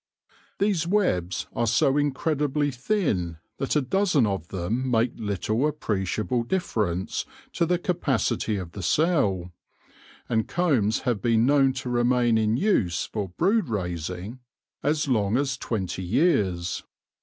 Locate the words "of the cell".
8.57-9.51